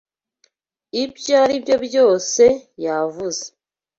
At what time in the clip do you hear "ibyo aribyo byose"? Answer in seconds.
1.03-2.43